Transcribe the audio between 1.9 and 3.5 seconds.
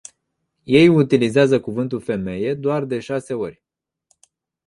"femeie” doar de șase